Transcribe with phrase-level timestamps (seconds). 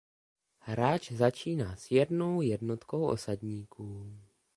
[0.59, 4.17] Hráč začíná s jednou jednotkou osadníků.